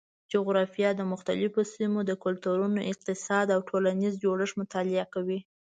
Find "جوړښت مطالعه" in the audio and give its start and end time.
4.23-5.05